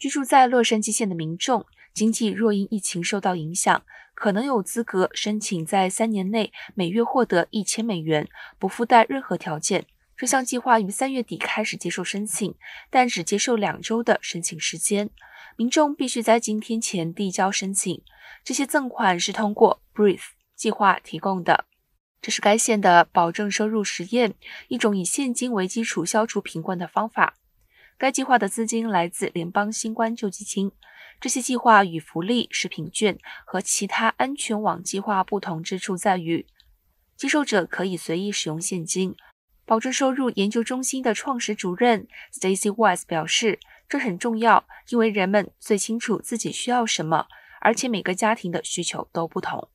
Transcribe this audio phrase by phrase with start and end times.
[0.00, 3.82] 居住在洛杉矶县的民众，经济若因疫情受到影响，
[4.14, 8.26] 可能有资格申请在三年内每月获得一千美元，
[8.58, 9.84] 不附带任何条件。
[10.16, 12.54] 这项计划于三月底开始接受申请，
[12.88, 15.10] 但只接受两周的申请时间。
[15.58, 18.02] 民众必须在今天前递交申请。
[18.42, 20.22] 这些赠款是通过 BREATH
[20.56, 21.66] 计划提供的。
[22.22, 24.34] 这是该县的保证收入实验，
[24.68, 27.36] 一种以现金为基础消除贫困的方法。
[28.00, 30.72] 该计划的资金来自联邦新冠救济金。
[31.20, 36.46] 这些计划与福利食品券和其他安全网计划不同之处在于，
[37.14, 39.14] 接受者可以随意使用现金。
[39.66, 47.26] 保证收入研究中心的创始主任 Stacy Wise 表示，这很重要，因为人们最清楚自己需要什么，
[47.60, 49.68] 而且每个家庭的需求都不同。